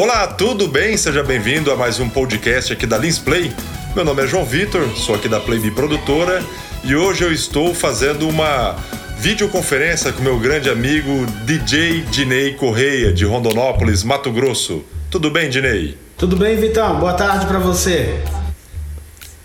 [0.00, 0.96] Olá, tudo bem?
[0.96, 3.52] Seja bem-vindo a mais um podcast aqui da Lins Play.
[3.96, 6.40] Meu nome é João Vitor, sou aqui da Play Produtora
[6.84, 8.76] e hoje eu estou fazendo uma
[9.18, 14.84] videoconferência com meu grande amigo DJ Dinei Correia, de Rondonópolis, Mato Grosso.
[15.10, 15.98] Tudo bem, Dinei?
[16.16, 17.00] Tudo bem, Vitão?
[17.00, 18.22] Boa tarde para você.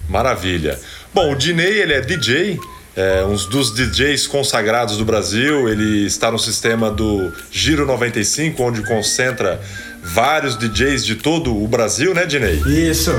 [0.08, 0.80] Maravilha.
[1.12, 2.60] Bom, o Dinei, ele é DJ,
[2.96, 5.68] é um dos DJs consagrados do Brasil.
[5.68, 9.60] Ele está no sistema do Giro 95, onde concentra
[10.04, 12.62] vários DJs de todo o Brasil, né, Dinei?
[12.68, 13.12] Isso.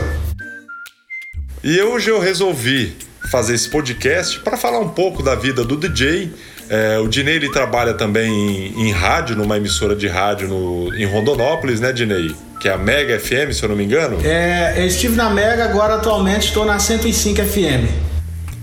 [1.63, 2.95] E hoje eu resolvi
[3.31, 6.31] fazer esse podcast para falar um pouco da vida do DJ.
[6.69, 11.07] É, o Dinei ele trabalha também em, em, rádio, numa emissora de rádio no, em
[11.07, 12.35] Rondonópolis, né, Dinei?
[12.61, 14.19] Que é a Mega FM, se eu não me engano.
[14.25, 17.89] É, eu estive na Mega, agora atualmente estou na 105 FM.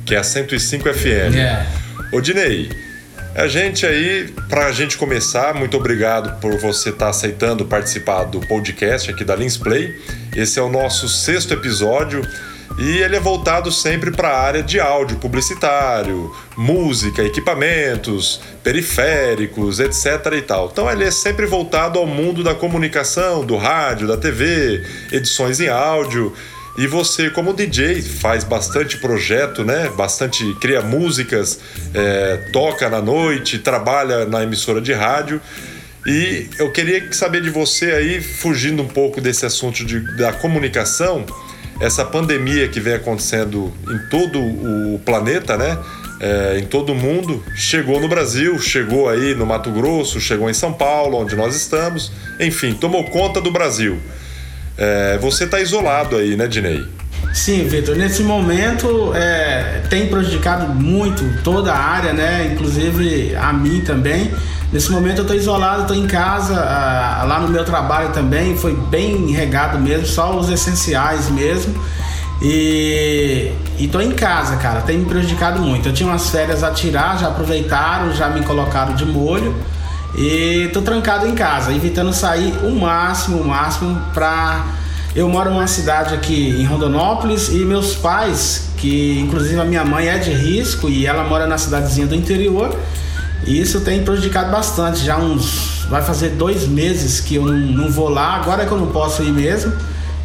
[0.05, 1.35] Que é a 105 FM.
[1.35, 1.65] É.
[2.11, 2.69] Ô, Dinei,
[3.35, 8.25] a gente aí, para a gente começar, muito obrigado por você estar tá aceitando participar
[8.25, 9.95] do podcast aqui da Lins Play.
[10.35, 12.21] Esse é o nosso sexto episódio
[12.77, 20.33] e ele é voltado sempre para a área de áudio publicitário, música, equipamentos, periféricos, etc
[20.37, 20.69] e tal.
[20.71, 25.69] Então ele é sempre voltado ao mundo da comunicação, do rádio, da TV, edições em
[25.69, 26.33] áudio
[26.77, 29.89] e você, como DJ, faz bastante projeto, né?
[29.89, 31.59] Bastante cria músicas,
[31.93, 35.41] é, toca na noite, trabalha na emissora de rádio.
[36.05, 41.25] E eu queria saber de você aí, fugindo um pouco desse assunto de, da comunicação,
[41.79, 45.77] essa pandemia que vem acontecendo em todo o planeta, né?
[46.19, 50.53] É, em todo o mundo, chegou no Brasil, chegou aí no Mato Grosso, chegou em
[50.53, 53.99] São Paulo, onde nós estamos, enfim, tomou conta do Brasil.
[54.77, 56.85] É, você está isolado aí, né, Dinei?
[57.33, 57.95] Sim, Vitor.
[57.95, 62.51] Nesse momento é, tem prejudicado muito toda a área, né?
[62.53, 64.31] Inclusive a mim também.
[64.71, 69.29] Nesse momento eu estou isolado, estou em casa, lá no meu trabalho também, foi bem
[69.31, 71.75] regado mesmo, só os essenciais mesmo.
[72.41, 75.89] E estou em casa, cara, tem me prejudicado muito.
[75.89, 79.53] Eu tinha umas férias a tirar, já aproveitaram, já me colocaram de molho.
[80.15, 84.65] E tô trancado em casa, evitando sair o máximo, o máximo pra.
[85.15, 90.07] Eu moro numa cidade aqui em Rondonópolis e meus pais, que inclusive a minha mãe
[90.07, 92.73] é de risco e ela mora na cidadezinha do interior,
[93.45, 95.03] e isso tem prejudicado bastante.
[95.03, 95.81] Já uns.
[95.89, 99.31] Vai fazer dois meses que eu não, vou lá, agora que eu não posso ir
[99.31, 99.73] mesmo.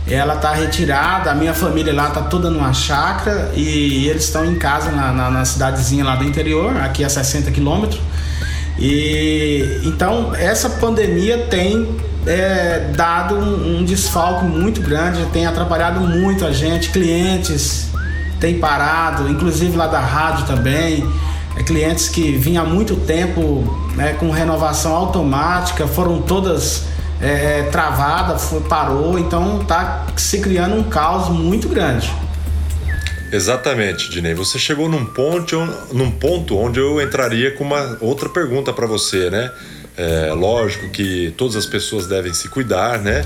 [0.09, 4.55] Ela tá retirada, a minha família lá tá toda numa chácara e eles estão em
[4.55, 8.01] casa na, na, na cidadezinha lá do interior, aqui a 60 quilômetros.
[8.79, 16.45] E então essa pandemia tem é, dado um, um desfalque muito grande, tem atrapalhado muito
[16.45, 17.89] a gente, clientes
[18.41, 21.09] têm parado, inclusive lá da rádio também.
[21.57, 26.85] É, clientes que vinham há muito tempo né, com renovação automática foram todas
[27.21, 32.13] é, é travadas, parou, então está se criando um caos muito grande.
[33.33, 34.35] Exatamente, Dinei.
[34.35, 35.57] Você chegou num ponto,
[35.93, 39.51] num ponto onde eu entraria com uma outra pergunta para você, né?
[39.97, 43.25] É, lógico que todas as pessoas devem se cuidar, né?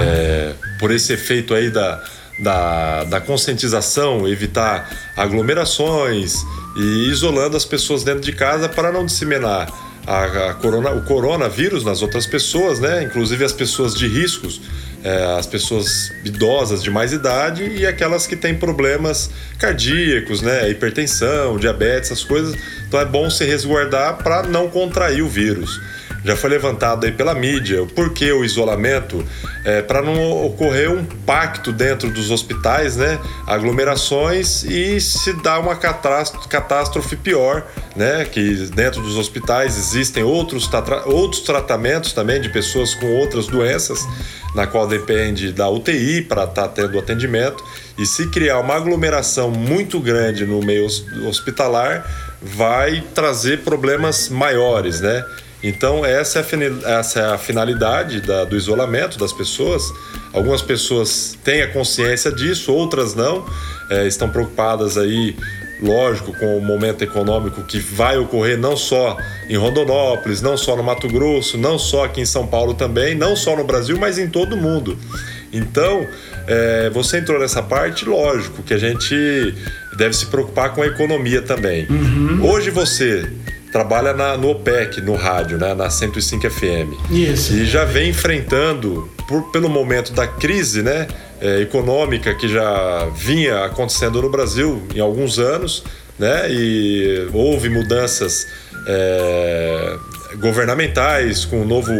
[0.00, 2.02] É, por esse efeito aí da,
[2.38, 6.36] da, da conscientização, evitar aglomerações
[6.76, 9.68] e isolando as pessoas dentro de casa para não disseminar
[10.06, 13.02] a, a corona, o coronavírus nas outras pessoas, né?
[13.02, 14.60] Inclusive as pessoas de riscos
[15.04, 20.70] é, as pessoas idosas de mais idade e aquelas que têm problemas cardíacos, né?
[20.70, 22.54] Hipertensão, diabetes, essas coisas.
[22.86, 25.80] Então é bom se resguardar para não contrair o vírus.
[26.24, 29.24] Já foi levantado aí pela mídia o porquê o isolamento
[29.64, 33.18] é, para não ocorrer um pacto dentro dos hospitais, né?
[33.46, 37.66] Aglomerações e se dar uma catástrofe pior,
[37.96, 38.24] né?
[38.24, 40.70] Que dentro dos hospitais existem outros,
[41.06, 44.06] outros tratamentos também de pessoas com outras doenças
[44.54, 47.64] na qual depende da UTI para estar tá tendo atendimento.
[47.98, 50.86] E se criar uma aglomeração muito grande no meio
[51.26, 55.24] hospitalar, vai trazer problemas maiores, né?
[55.62, 59.92] Então, essa é a, essa é a finalidade da, do isolamento das pessoas.
[60.32, 63.46] Algumas pessoas têm a consciência disso, outras não.
[63.90, 65.36] É, estão preocupadas aí
[65.82, 69.16] lógico, com o momento econômico que vai ocorrer não só
[69.48, 73.34] em Rondonópolis, não só no Mato Grosso, não só aqui em São Paulo também, não
[73.34, 74.96] só no Brasil, mas em todo o mundo.
[75.52, 76.06] Então,
[76.46, 79.54] é, você entrou nessa parte, lógico, que a gente
[79.96, 81.86] deve se preocupar com a economia também.
[81.90, 82.48] Uhum.
[82.48, 83.28] Hoje você
[83.72, 87.10] trabalha na, no OPEC, no rádio, né, na 105 FM.
[87.10, 87.54] Isso.
[87.54, 91.08] E já vem enfrentando, por, pelo momento da crise né,
[91.40, 95.82] é, econômica que já vinha acontecendo no Brasil em alguns anos,
[96.18, 98.46] né, e houve mudanças
[98.86, 99.96] é,
[100.36, 101.90] governamentais com o novo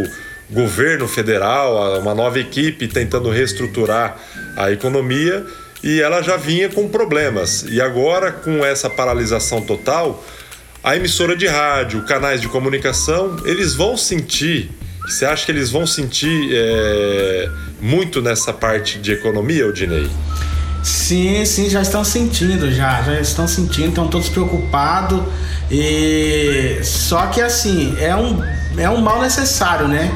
[0.51, 4.19] governo federal, uma nova equipe tentando reestruturar
[4.59, 5.47] a economia
[5.83, 7.65] e ela já vinha com problemas.
[7.69, 10.23] E agora, com essa paralisação total,
[10.83, 14.71] a emissora de rádio, canais de comunicação, eles vão sentir.
[15.03, 17.49] Você acha que eles vão sentir é,
[17.81, 20.09] muito nessa parte de economia, Odinei?
[20.83, 25.23] Sim, sim, já estão sentindo, já, já estão sentindo, estão todos preocupados.
[25.71, 28.43] E só que assim, é um,
[28.77, 30.13] é um mal necessário, né?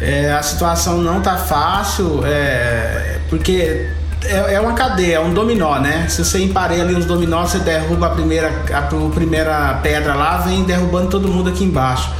[0.00, 3.88] É, a situação não tá fácil, é, porque
[4.28, 6.06] é, é, uma cadeia, é um dominó, né?
[6.08, 10.38] Se você empareia ali os dominós, você derruba a primeira, a, a primeira pedra lá,
[10.38, 12.10] vem derrubando todo mundo aqui embaixo.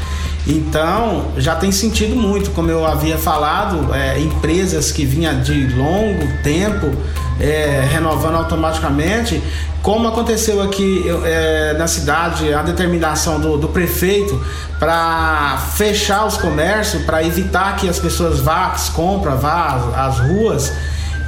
[0.47, 6.25] Então, já tem sentido muito, como eu havia falado, é, empresas que vinham de longo
[6.45, 6.93] tempo
[7.41, 9.43] é, renovando automaticamente,
[9.83, 14.41] como aconteceu aqui é, na cidade, a determinação do, do prefeito
[14.79, 20.73] para fechar os comércios, para evitar que as pessoas vá, compram, vá às, às ruas.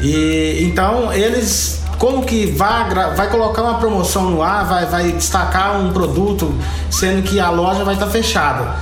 [0.01, 5.81] E então eles como que vai, vai colocar uma promoção no ar, vai, vai destacar
[5.81, 6.55] um produto,
[6.89, 8.77] sendo que a loja vai estar fechada.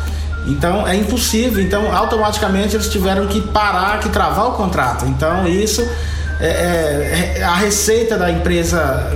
[0.46, 1.62] Então é impossível.
[1.62, 5.06] Então automaticamente eles tiveram que parar, que travar o contrato.
[5.06, 5.80] Então isso
[6.38, 9.10] é, é, é a receita da empresa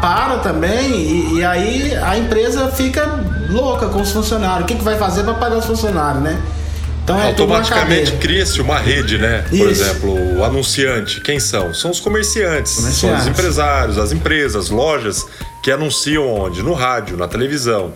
[0.00, 3.04] para também e, e, aí a empresa fica
[3.50, 4.62] louca com os funcionários.
[4.62, 6.38] O que, que vai fazer para pagar os funcionários, né?
[7.06, 9.44] Então é Automaticamente cria-se uma rede, né?
[9.52, 9.58] Isso.
[9.58, 11.72] Por exemplo, o anunciante, quem são?
[11.72, 15.24] São os comerciantes, comerciantes, são os empresários, as empresas, lojas
[15.62, 16.64] que anunciam onde?
[16.64, 17.94] No rádio, na televisão.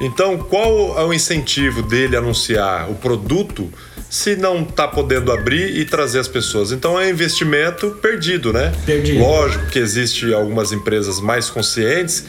[0.00, 3.70] Então, qual é o incentivo dele anunciar o produto
[4.08, 6.72] se não está podendo abrir e trazer as pessoas?
[6.72, 8.72] Então é investimento perdido, né?
[8.86, 9.18] Perdido.
[9.18, 12.24] Lógico que existe algumas empresas mais conscientes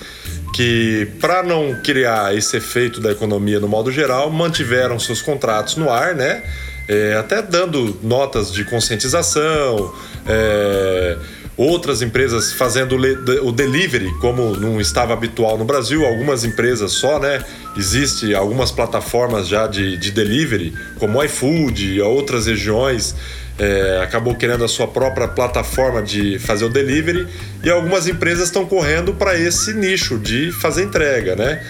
[0.53, 5.89] que, para não criar esse efeito da economia no modo geral, mantiveram seus contratos no
[5.89, 6.43] ar, né?
[6.87, 9.93] É, até dando notas de conscientização,
[10.25, 11.17] é,
[11.55, 12.95] outras empresas fazendo
[13.43, 17.43] o delivery, como não estava habitual no Brasil, algumas empresas só, né?
[17.77, 23.13] Existe algumas plataformas já de, de delivery, como o iFood outras regiões
[23.59, 27.27] é, acabou criando a sua própria plataforma de fazer o delivery
[27.63, 31.61] e algumas empresas estão correndo para esse nicho de fazer entrega, né?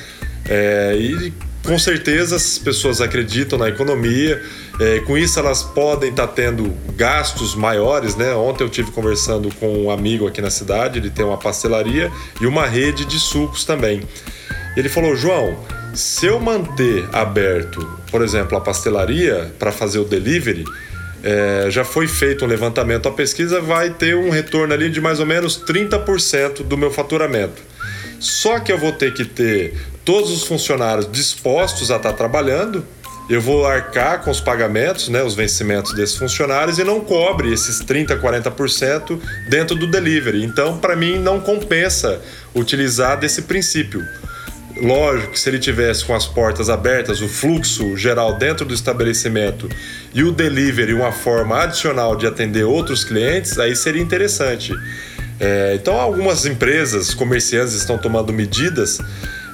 [0.48, 1.34] É, e
[1.64, 4.42] com certeza as pessoas acreditam na economia,
[4.80, 8.34] é, com isso elas podem estar tá tendo gastos maiores, né?
[8.34, 12.46] Ontem eu tive conversando com um amigo aqui na cidade, ele tem uma pastelaria e
[12.46, 14.02] uma rede de sucos também.
[14.78, 15.58] Ele falou: João,
[15.94, 20.64] se eu manter aberto, por exemplo, a pastelaria para fazer o delivery,
[21.24, 25.20] é, já foi feito um levantamento, a pesquisa vai ter um retorno ali de mais
[25.20, 27.62] ou menos 30% do meu faturamento.
[28.20, 32.86] Só que eu vou ter que ter todos os funcionários dispostos a estar trabalhando,
[33.30, 37.80] eu vou arcar com os pagamentos, né, os vencimentos desses funcionários e não cobre esses
[37.80, 40.44] 30, 40% dentro do delivery.
[40.44, 42.20] Então, para mim, não compensa
[42.56, 44.04] utilizar desse princípio.
[44.82, 49.70] Lógico que se ele tivesse com as portas abertas, o fluxo geral dentro do estabelecimento
[50.14, 54.74] e o delivery uma forma adicional de atender outros clientes, aí seria interessante.
[55.40, 59.00] É, então, algumas empresas, comerciantes estão tomando medidas.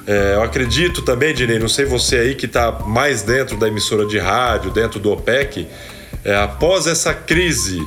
[0.06, 4.06] É, eu acredito também, Dinei, não sei você aí que está mais dentro da emissora
[4.06, 5.66] de rádio, dentro do OPEC,
[6.24, 7.80] é, após essa crise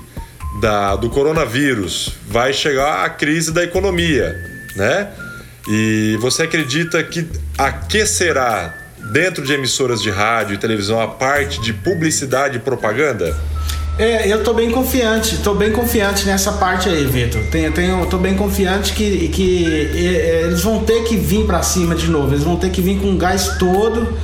[0.62, 4.36] da, do coronavírus, vai chegar a crise da economia,
[4.76, 5.10] né?
[5.72, 8.74] E você acredita que aquecerá
[9.14, 13.38] dentro de emissoras de rádio e televisão a parte de publicidade e propaganda?
[14.00, 17.44] É, eu tô bem confiante, tô bem confiante nessa parte aí, Vitor.
[17.52, 22.08] Tenho, tenho, tô bem confiante que, que eles vão ter que vir para cima de
[22.08, 24.18] novo, eles vão ter que vir com o gás todo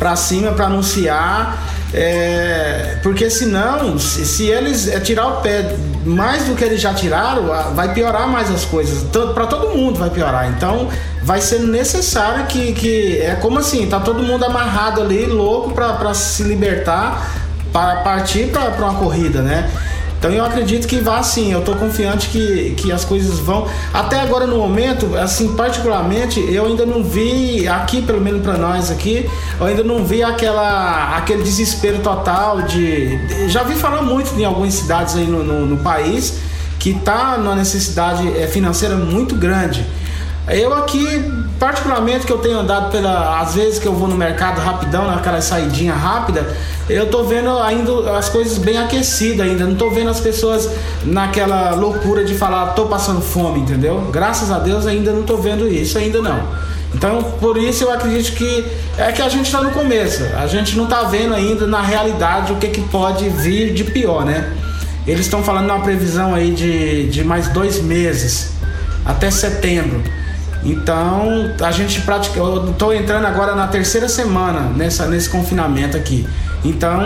[0.00, 6.44] para cima para anunciar é, porque senão, se, se eles é, tirar o pé mais
[6.44, 9.04] do que eles já tiraram, vai piorar mais as coisas.
[9.34, 10.50] Para todo mundo vai piorar.
[10.50, 10.88] Então,
[11.22, 13.18] vai ser necessário que, que.
[13.18, 17.26] É como assim: tá todo mundo amarrado ali, louco para se libertar,
[17.72, 19.70] para partir para uma corrida, né?
[20.18, 23.68] Então eu acredito que vá sim, eu estou confiante que, que as coisas vão.
[23.94, 28.90] Até agora no momento, assim, particularmente, eu ainda não vi, aqui, pelo menos para nós
[28.90, 33.48] aqui, eu ainda não vi aquela, aquele desespero total de.
[33.48, 36.34] Já vi falar muito em algumas cidades aí no, no, no país
[36.80, 39.86] que está numa necessidade é, financeira muito grande.
[40.48, 41.06] Eu aqui,
[41.58, 43.40] particularmente que eu tenho andado pela.
[43.40, 46.46] Às vezes que eu vou no mercado rapidão, naquela saidinha rápida,
[46.88, 49.64] eu tô vendo ainda as coisas bem aquecidas ainda.
[49.64, 50.70] Não tô vendo as pessoas
[51.04, 54.08] naquela loucura de falar, tô passando fome, entendeu?
[54.12, 56.68] Graças a Deus ainda não tô vendo isso, ainda não.
[56.94, 58.64] Então, por isso eu acredito que
[58.96, 60.24] é que a gente está no começo.
[60.36, 64.24] A gente não está vendo ainda na realidade o que, que pode vir de pior,
[64.24, 64.52] né?
[65.06, 68.52] Eles estão falando uma previsão aí de, de mais dois meses,
[69.04, 70.02] até setembro.
[70.64, 72.38] Então, a gente pratica.
[72.38, 76.26] Eu estou entrando agora na terceira semana nessa, nesse confinamento aqui.
[76.64, 77.02] Então,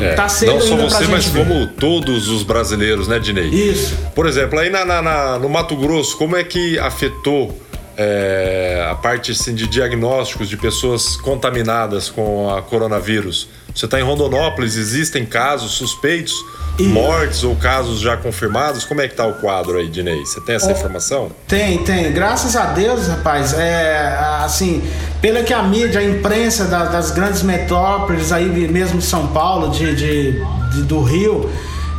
[0.00, 1.44] é, tá cedo Não só você, mas ver.
[1.44, 3.48] como todos os brasileiros, né, Dinei?
[3.48, 3.96] Isso.
[4.14, 7.60] Por exemplo, aí na, na- na- no Mato Grosso, como é que afetou
[7.96, 13.48] é, a parte assim, de diagnósticos de pessoas contaminadas com a coronavírus?
[13.74, 16.34] Você está em Rondonópolis, existem casos suspeitos,
[16.78, 18.84] E- mortes ou casos já confirmados?
[18.84, 20.24] Como é que tá o quadro aí, Dinei?
[20.24, 21.30] Você tem essa informação?
[21.46, 22.10] Tem, tem.
[22.12, 24.82] Graças a Deus, rapaz, é assim,
[25.20, 29.70] pela que a mídia, a imprensa da- das grandes metrópoles, aí mesmo de São Paulo,
[29.70, 31.48] de, de- de- do Rio,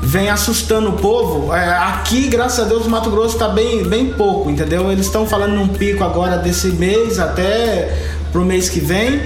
[0.01, 1.53] vem assustando o povo.
[1.53, 4.91] É, aqui, graças a Deus, o Mato Grosso está bem, bem pouco, entendeu?
[4.91, 7.95] Eles estão falando num pico agora desse mês até
[8.31, 9.21] pro mês que vem.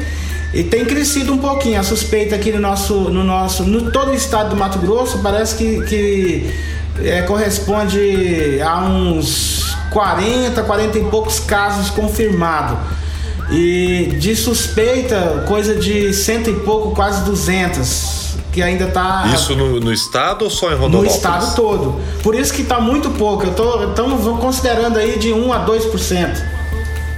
[0.58, 1.80] E tem crescido um pouquinho.
[1.80, 5.56] A suspeita aqui no nosso, no nosso, no todo o estado do Mato Grosso parece
[5.56, 6.52] que, que
[7.00, 12.76] é, corresponde a uns 40, 40 e poucos casos confirmados.
[13.52, 19.80] E de suspeita, coisa de cento e pouco, quase 200, que ainda tá Isso no,
[19.80, 21.14] no estado ou só em no Rondonópolis?
[21.14, 22.02] estado todo.
[22.24, 23.46] Por isso que tá muito pouco.
[23.46, 26.57] Eu tô, estamos considerando aí de 1 a 2%.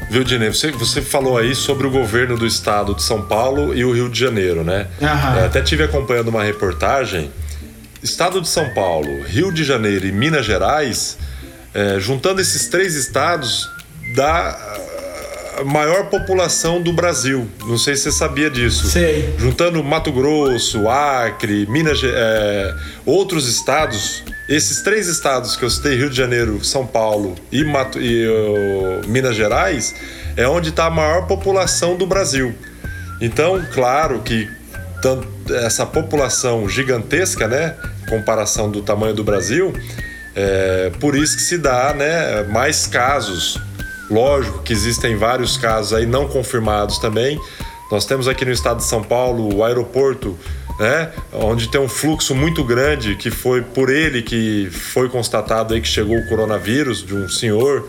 [0.09, 0.49] Viu, Dinei?
[0.49, 4.09] Você, você falou aí sobre o governo do estado de São Paulo e o Rio
[4.09, 4.87] de Janeiro, né?
[5.37, 7.31] É, até tive acompanhando uma reportagem.
[8.01, 11.17] Estado de São Paulo, Rio de Janeiro e Minas Gerais,
[11.73, 13.69] é, juntando esses três estados,
[14.15, 14.57] dá
[15.59, 17.47] a maior população do Brasil.
[17.65, 18.87] Não sei se você sabia disso.
[18.87, 19.35] Sei.
[19.37, 22.73] Juntando Mato Grosso, Acre, Minas, é,
[23.05, 27.99] outros estados, esses três estados que eu citei, Rio de Janeiro, São Paulo e, Mato-
[28.01, 29.93] e, ô, Minas Gerais,
[30.35, 32.53] é onde está a maior população do Brasil.
[33.21, 34.49] Então, claro que
[35.01, 35.21] tan-
[35.63, 37.75] essa população gigantesca, né,
[38.09, 39.71] comparação do tamanho do Brasil,
[40.35, 43.59] é por isso que se dá, né, mais casos.
[44.09, 47.39] Lógico que existem vários casos aí não confirmados também.
[47.91, 50.37] Nós temos aqui no estado de São Paulo o aeroporto,
[50.79, 55.81] né, onde tem um fluxo muito grande que foi por ele que foi constatado aí
[55.81, 57.85] que chegou o coronavírus de um senhor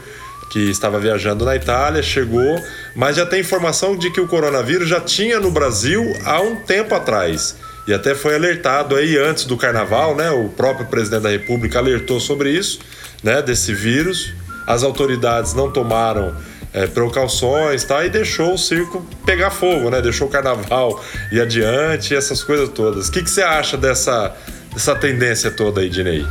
[0.50, 2.60] que estava viajando na Itália, chegou,
[2.96, 6.92] mas já tem informação de que o coronavírus já tinha no Brasil há um tempo
[6.92, 7.56] atrás.
[7.86, 10.30] E até foi alertado aí antes do carnaval, né?
[10.30, 12.80] O próprio presidente da República alertou sobre isso,
[13.22, 13.40] né?
[13.40, 14.34] Desse vírus.
[14.66, 16.34] As autoridades não tomaram
[16.72, 18.04] é, precauções, tá?
[18.04, 20.00] E deixou o circo pegar fogo, né?
[20.00, 23.08] Deixou o carnaval ir adiante, essas coisas todas.
[23.08, 24.34] O que, que você acha dessa,
[24.72, 26.24] dessa tendência toda aí, Dinei?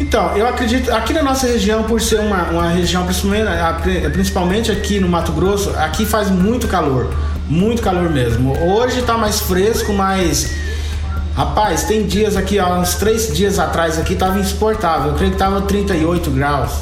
[0.00, 3.06] Então, eu acredito, aqui na nossa região, por ser uma, uma região,
[4.12, 7.12] principalmente, aqui no Mato Grosso, aqui faz muito calor.
[7.48, 8.56] Muito calor mesmo.
[8.66, 10.50] Hoje tá mais fresco, mas.
[11.34, 15.12] Rapaz, tem dias aqui, ó, uns três dias atrás aqui tava insuportável.
[15.12, 16.72] Eu creio que tava 38 graus,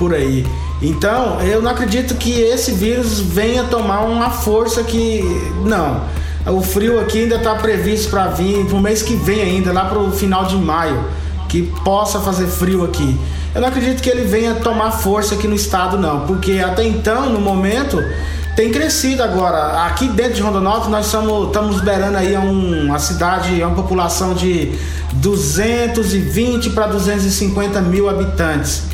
[0.00, 0.46] por aí.
[0.80, 5.22] Então, eu não acredito que esse vírus venha tomar uma força que.
[5.62, 6.00] Não.
[6.46, 10.10] O frio aqui ainda tá previsto para vir pro mês que vem ainda, lá pro
[10.10, 11.04] final de maio
[11.50, 13.14] que possa fazer frio aqui.
[13.54, 17.28] Eu não acredito que ele venha tomar força aqui no estado, não, porque até então,
[17.28, 18.02] no momento,
[18.56, 19.84] tem crescido agora.
[19.84, 24.72] Aqui dentro de Rondonópolis, nós estamos, estamos beirando aí um- uma cidade, uma população de
[25.14, 28.84] 220 para 250 mil habitantes.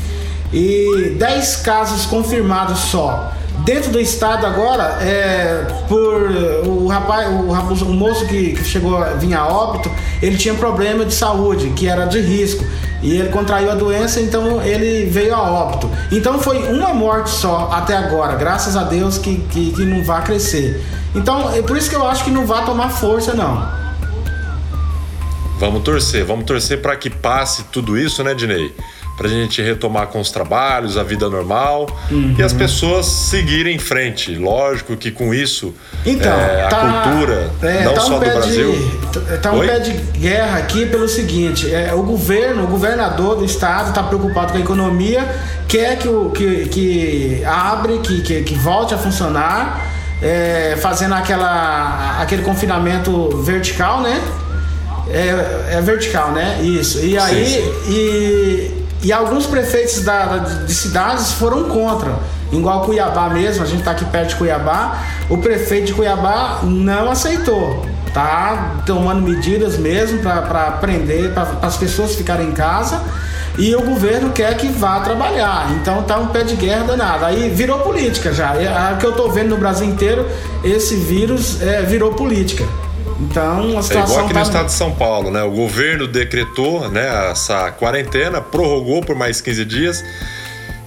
[0.53, 3.31] E 10 casos confirmados só.
[3.65, 6.21] Dentro do estado agora, é, por
[6.65, 10.53] o rapaz, o, rapaz- o moço que, que chegou a vir a óbito, ele tinha
[10.53, 12.63] problema de saúde, que era de risco.
[13.01, 15.89] E ele contraiu a doença, então ele veio a óbito.
[16.11, 20.23] Então foi uma morte só até agora, graças a Deus que, que, que não vai
[20.23, 20.83] crescer.
[21.13, 23.67] Então é por isso que eu acho que não vai tomar força, não.
[25.59, 28.73] Vamos torcer, vamos torcer para que passe tudo isso, né, Dinei?
[29.17, 31.87] Pra gente retomar com os trabalhos, a vida normal
[32.37, 34.35] e as pessoas seguirem em frente.
[34.35, 35.73] Lógico que com isso
[36.05, 38.71] Então, é, a tá- cultura, é, não tá só um do Brasil.
[39.11, 39.67] De, tá um Oi?
[39.67, 44.51] pé de guerra aqui pelo seguinte: é, o governo, o governador do estado está preocupado
[44.51, 45.27] com a economia,
[45.67, 49.83] quer que, o, que, que abre, que, que, que volte a funcionar,
[50.21, 54.21] é, fazendo aquela, aquele confinamento vertical, né?
[55.09, 56.59] É, é vertical, né?
[56.61, 56.99] Isso.
[57.03, 57.45] E aí.
[57.47, 57.73] sim.
[57.89, 62.13] E, e alguns prefeitos da, de cidades foram contra.
[62.51, 65.03] Igual Cuiabá mesmo, a gente tá aqui perto de Cuiabá.
[65.29, 67.85] O prefeito de Cuiabá não aceitou.
[68.13, 73.01] Tá tomando medidas mesmo para prender, para as pessoas ficarem em casa
[73.57, 75.71] e o governo quer que vá trabalhar.
[75.81, 77.25] Então tá um pé de guerra danado.
[77.25, 78.51] Aí virou política já.
[78.51, 80.25] A que eu tô vendo no Brasil inteiro,
[80.63, 82.63] esse vírus é, virou política.
[83.19, 84.01] Então a situação.
[84.01, 84.39] É igual aqui tá...
[84.39, 85.43] no estado de São Paulo, né?
[85.43, 90.03] O governo decretou né, essa quarentena, prorrogou por mais 15 dias.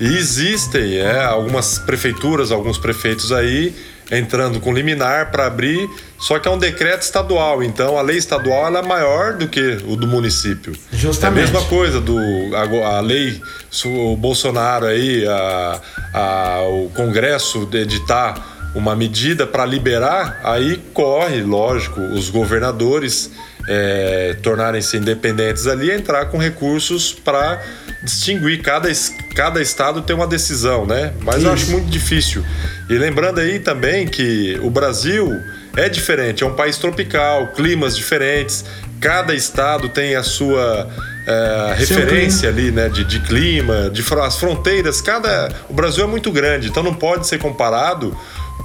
[0.00, 3.74] E existem é, algumas prefeituras, alguns prefeitos aí
[4.10, 8.76] entrando com liminar para abrir, só que é um decreto estadual, então a lei estadual
[8.76, 10.74] é maior do que o do município.
[10.92, 11.38] Justamente.
[11.38, 12.18] É a mesma coisa do
[12.54, 13.40] a, a lei,
[13.84, 15.80] o Bolsonaro aí, a,
[16.12, 18.34] a, o Congresso editar
[18.74, 23.30] uma medida para liberar, aí corre, lógico, os governadores
[23.68, 27.60] é, tornarem-se independentes ali, entrar com recursos para
[28.02, 28.88] distinguir cada,
[29.34, 31.12] cada estado tem uma decisão, né?
[31.20, 31.46] Mas Isso.
[31.46, 32.44] eu acho muito difícil.
[32.88, 35.40] E lembrando aí também que o Brasil
[35.76, 38.64] é diferente, é um país tropical, climas diferentes,
[39.00, 40.88] cada estado tem a sua
[41.26, 46.32] é, referência ali, né, de, de clima, de as fronteiras, cada o Brasil é muito
[46.32, 48.16] grande, então não pode ser comparado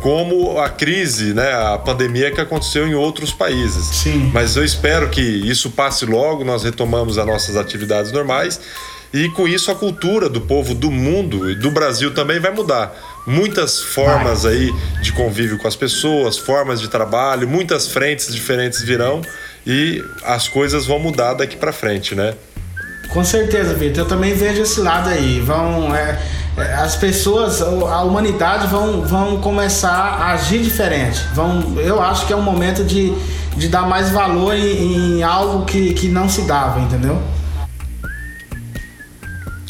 [0.02, 3.86] como a crise, né, a pandemia que aconteceu em outros países.
[3.86, 4.30] Sim.
[4.34, 8.60] Mas eu espero que isso passe logo, nós retomamos as nossas atividades normais
[9.14, 12.94] e com isso a cultura do povo do mundo e do Brasil também vai mudar.
[13.25, 14.72] Muitas formas aí
[15.02, 19.22] de convívio com as pessoas, formas de trabalho, muitas frentes diferentes virão
[19.66, 22.36] e as coisas vão mudar daqui para frente, né?
[23.10, 24.04] Com certeza, Vitor.
[24.04, 25.40] Eu também vejo esse lado aí.
[25.40, 26.20] Vão, é, é,
[26.57, 31.21] as pessoas, a humanidade vão, vão começar a agir diferente.
[31.33, 33.13] Vão, eu acho que é um momento de,
[33.57, 37.21] de dar mais valor em, em algo que, que não se dava, entendeu?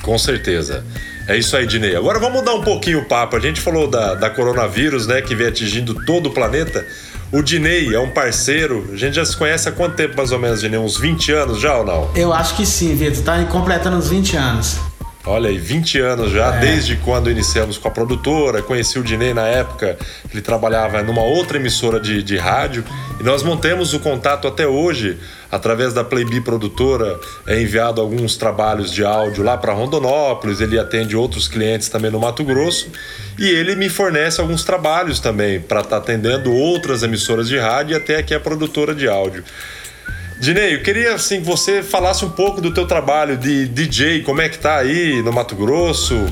[0.04, 0.84] Com certeza.
[1.28, 1.96] É isso aí, Dinei.
[1.96, 3.36] Agora vamos mudar um pouquinho o papo.
[3.36, 6.86] A gente falou da, da coronavírus, né, que vem atingindo todo o planeta.
[7.32, 8.88] O Dinei é um parceiro.
[8.94, 10.80] A gente já se conhece há quanto tempo, mais ou menos, Dinei?
[10.80, 12.12] Uns 20 anos já ou não?
[12.16, 13.24] Eu acho que sim, Vitor.
[13.24, 14.78] Tá completando uns 20 anos.
[15.28, 16.60] Olha aí, 20 anos já, é.
[16.60, 18.62] desde quando iniciamos com a produtora.
[18.62, 19.98] Conheci o Dinei na época,
[20.32, 22.86] ele trabalhava numa outra emissora de, de rádio.
[23.20, 25.18] E nós mantemos o contato até hoje,
[25.52, 27.20] através da Playbi Produtora.
[27.48, 32.20] É enviado alguns trabalhos de áudio lá para Rondonópolis, ele atende outros clientes também no
[32.20, 32.90] Mato Grosso.
[33.40, 37.94] E ele me fornece alguns trabalhos também para estar tá atendendo outras emissoras de rádio
[37.94, 39.44] e até aqui a produtora de áudio.
[40.40, 44.42] Dinei, eu queria assim que você falasse um pouco do teu trabalho de DJ, como
[44.42, 46.26] é que tá aí no Mato Grosso?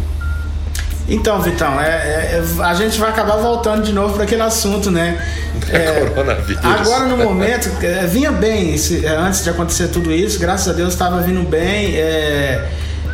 [1.07, 5.21] Então, Vitão, é, é, a gente vai acabar voltando de novo para aquele assunto, né?
[5.71, 6.63] É, coronavírus.
[6.63, 10.73] Agora, no momento, é, vinha bem esse, é, antes de acontecer tudo isso, graças a
[10.73, 11.95] Deus estava vindo bem.
[11.95, 12.67] É,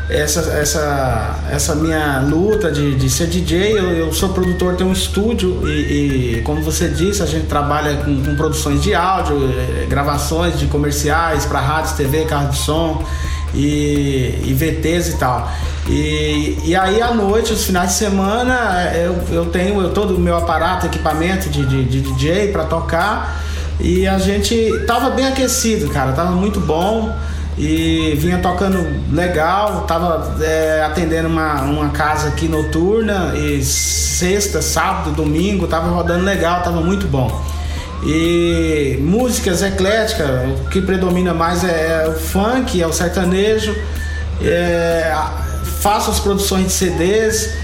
[0.10, 4.94] essa, essa, essa minha luta de, de ser DJ, eu, eu sou produtor, tenho um
[4.94, 9.86] estúdio e, e, como você disse, a gente trabalha com, com produções de áudio, eh,
[9.88, 13.04] gravações de comerciais para rádios, TV, carro de som
[13.54, 15.52] e, e VTs e tal.
[15.88, 20.20] E, e aí à noite, os finais de semana, eu, eu tenho eu, todo o
[20.20, 23.44] meu aparato, equipamento de, de, de DJ para tocar
[23.80, 24.56] e a gente
[24.88, 27.16] tava bem aquecido, cara, tava muito bom
[27.60, 35.12] e vinha tocando legal, tava é, atendendo uma, uma casa aqui noturna e sexta, sábado,
[35.12, 37.30] domingo, tava rodando legal, tava muito bom.
[38.06, 43.76] E músicas ecléticas, o que predomina mais é, é o funk, é o sertanejo.
[44.42, 45.14] É,
[45.82, 47.56] faço as produções de CDs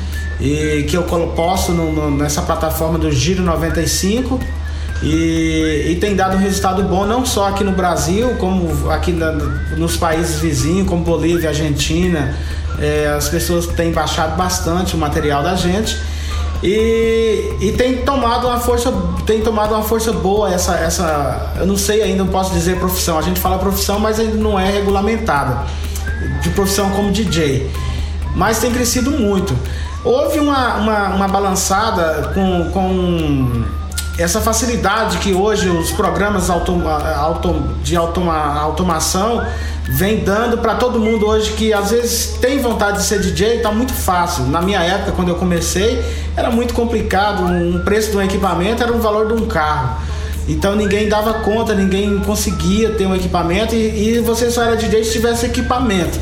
[0.42, 4.42] e que eu posto no, no, nessa plataforma do Giro 95
[5.04, 9.32] e, e, tem dado um resultado bom não só aqui no Brasil, como aqui na,
[9.32, 12.36] nos países vizinhos, como Bolívia, Argentina.
[12.80, 15.98] É, as pessoas têm baixado bastante o material da gente.
[16.64, 18.92] E, e tem tomado uma força
[19.26, 23.18] tem tomado uma força boa essa essa eu não sei ainda não posso dizer profissão.
[23.20, 25.66] A gente fala profissão mas ainda não é regulamentada
[26.42, 27.70] de profissão como DJ
[28.36, 29.56] mas tem crescido muito.
[30.04, 33.64] Houve uma, uma, uma balançada com, com
[34.18, 36.50] essa facilidade que hoje os programas
[37.84, 39.46] de automa, automação
[39.84, 43.72] vem dando para todo mundo hoje que às vezes tem vontade de ser DJ, tá
[43.72, 44.46] muito fácil.
[44.46, 46.04] Na minha época, quando eu comecei,
[46.36, 47.44] era muito complicado.
[47.44, 50.02] Um preço de um equipamento era o valor de um carro.
[50.48, 55.04] Então ninguém dava conta, ninguém conseguia ter um equipamento e, e você só era DJ
[55.04, 56.18] se tivesse equipamento.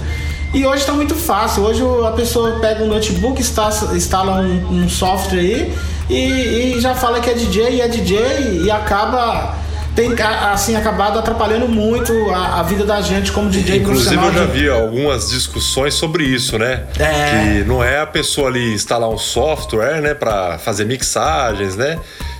[0.54, 1.64] E hoje está muito fácil.
[1.64, 5.74] Hoje a pessoa pega um notebook, instala um, um software aí
[6.10, 9.56] e, e, já fala que é DJ e é DJ e acaba
[9.96, 10.12] tem
[10.52, 14.68] assim acabado atrapalhando muito a, a vida da gente como DJ Inclusive eu já vi
[14.68, 16.84] algumas discussões sobre isso, né?
[17.00, 17.60] É.
[17.60, 22.00] Que não é a pessoa ali instalar um software, né, para fazer mixagens, né?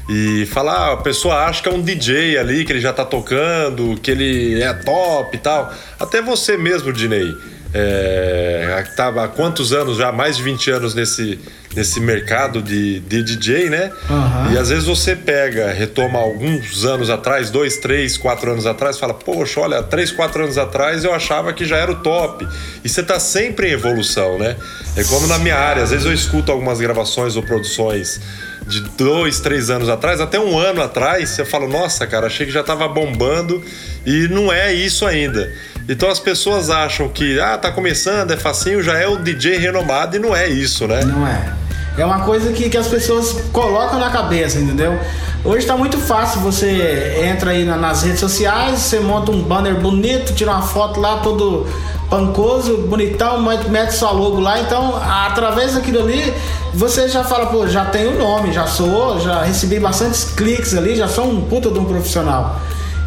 [0.10, 3.06] E falar, ah, a pessoa acha que é um DJ ali, que ele já tá
[3.06, 5.72] tocando, que ele é top e tal.
[5.98, 7.34] Até você mesmo, Dinei.
[7.74, 10.12] É, tá há quantos anos já?
[10.12, 11.40] Mais de 20 anos nesse,
[11.76, 13.92] nesse mercado de, de DJ, né?
[14.10, 14.54] Uhum.
[14.54, 19.14] E às vezes você pega, retoma alguns anos atrás, dois, três, quatro anos atrás, fala,
[19.14, 22.48] poxa, olha, três, quatro anos atrás eu achava que já era o top.
[22.84, 24.56] E você tá sempre em evolução, né?
[24.96, 28.22] É como na minha área, às vezes eu escuto algumas gravações ou produções
[28.68, 32.52] de dois, três anos atrás, até um ano atrás, você fala, nossa, cara, achei que
[32.52, 33.64] já tava bombando
[34.06, 35.52] e não é isso ainda.
[35.88, 40.16] Então as pessoas acham que, ah, tá começando, é facinho, já é o DJ renomado
[40.16, 41.04] e não é isso, né?
[41.04, 41.54] Não é.
[41.96, 44.98] É uma coisa que, que as pessoas colocam na cabeça, entendeu?
[45.44, 49.76] Hoje está muito fácil, você entra aí na, nas redes sociais, você monta um banner
[49.76, 51.68] bonito, tira uma foto lá todo
[52.14, 56.32] pancoso, bonitão, mete sua logo lá, então através daquilo ali
[56.72, 61.08] você já fala, pô, já tenho nome, já sou, já recebi bastantes cliques ali, já
[61.08, 62.60] sou um puta de um profissional.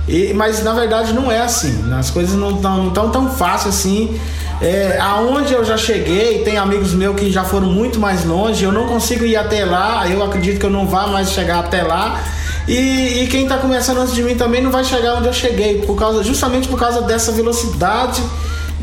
[0.08, 1.84] E, mas na verdade não é assim.
[1.92, 4.20] As coisas não estão tão, tão fácil assim.
[4.60, 8.72] É, aonde eu já cheguei, tem amigos meus que já foram muito mais longe, eu
[8.72, 12.20] não consigo ir até lá, eu acredito que eu não vá mais chegar até lá.
[12.66, 15.82] E, e quem está começando antes de mim também não vai chegar onde eu cheguei,
[15.82, 18.20] por causa, justamente por causa dessa velocidade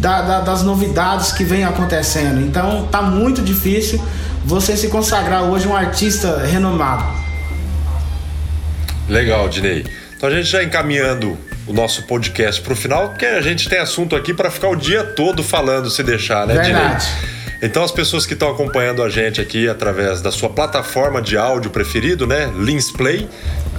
[0.04, 2.42] da, da, das novidades que vem acontecendo.
[2.42, 4.04] Então tá muito difícil
[4.44, 7.06] você se consagrar hoje um artista renomado.
[9.08, 9.86] Legal, Dinei.
[10.18, 13.80] Então a gente já encaminhando o nosso podcast para o final, porque a gente tem
[13.80, 17.08] assunto aqui para ficar o dia todo falando, se deixar, né, Verdade.
[17.64, 21.72] Então as pessoas que estão acompanhando a gente aqui através da sua plataforma de áudio
[21.72, 23.26] preferido, né, Linsplay,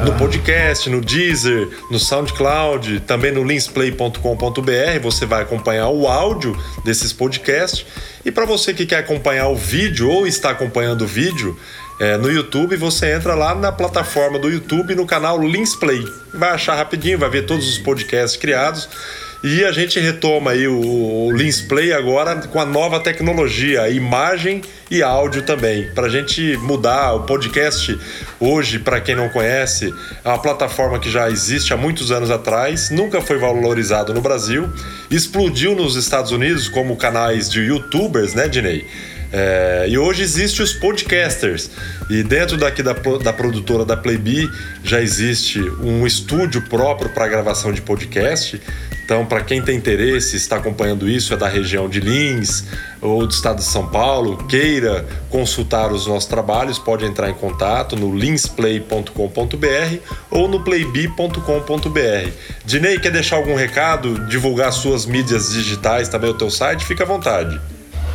[0.03, 0.15] no ah.
[0.17, 7.85] podcast, no Deezer, no SoundCloud, também no linsplay.com.br, você vai acompanhar o áudio desses podcasts.
[8.25, 11.55] E para você que quer acompanhar o vídeo ou está acompanhando o vídeo,
[12.01, 16.03] é, no YouTube, você entra lá na plataforma do YouTube, no canal Linsplay.
[16.33, 18.89] Vai achar rapidinho, vai ver todos os podcasts criados.
[19.47, 25.03] E a gente retoma aí o, o Linsplay agora com a nova tecnologia, imagem e
[25.03, 25.87] áudio também.
[25.95, 28.01] Para a gente mudar o podcast
[28.41, 29.93] hoje, para quem não conhece,
[30.25, 34.67] é uma plataforma que já existe há muitos anos atrás, nunca foi valorizado no Brasil,
[35.11, 38.87] explodiu nos Estados Unidos como canais de youtubers, né, Dinei?
[39.31, 41.69] É, e hoje existe os podcasters.
[42.09, 44.49] E dentro daqui da, da produtora da Playbee
[44.83, 48.59] já existe um estúdio próprio para gravação de podcast.
[49.05, 52.65] Então, para quem tem interesse, está acompanhando isso, é da região de Lins
[53.03, 57.97] ou do estado de São Paulo, queira consultar os nossos trabalhos, pode entrar em contato
[57.97, 59.99] no linsplay.com.br
[60.31, 62.31] ou no playbee.com.br.
[62.65, 66.87] Dinei, quer deixar algum recado, divulgar suas mídias digitais, também o teu site?
[66.87, 67.61] Fica à vontade.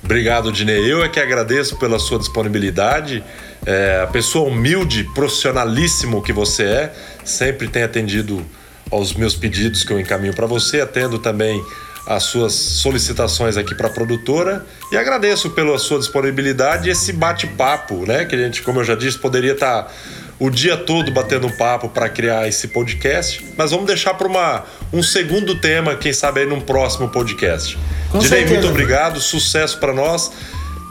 [0.02, 0.90] Obrigado, Dinei.
[0.90, 3.22] Eu é que agradeço pela sua disponibilidade.
[3.66, 8.42] É, a pessoa humilde, profissionalíssimo que você é, sempre tem atendido
[8.90, 11.62] aos meus pedidos que eu encaminho para você, atendo também
[12.06, 18.06] as suas solicitações aqui para a produtora e agradeço pela sua disponibilidade e esse bate-papo,
[18.06, 18.24] né?
[18.24, 19.90] Que a gente, como eu já disse, poderia estar tá
[20.38, 25.54] o dia todo batendo papo para criar esse podcast, mas vamos deixar para um segundo
[25.60, 27.78] tema, quem sabe aí num próximo podcast.
[28.10, 30.32] Com Dinei, muito obrigado, sucesso para nós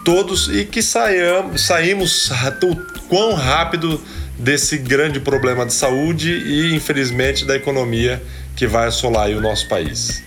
[0.04, 2.76] todos e que saiamos, saímos o
[3.08, 4.00] quão rápido
[4.38, 8.22] desse grande problema de saúde e infelizmente da economia
[8.56, 10.24] que vai assolar o nosso país.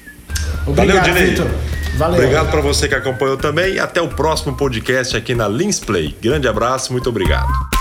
[0.66, 1.34] Obrigado, Valeu, Dinei.
[1.96, 2.18] Valeu.
[2.18, 6.14] Obrigado para você que acompanhou também e até o próximo podcast aqui na Lins Play.
[6.20, 7.75] Grande abraço, muito obrigado.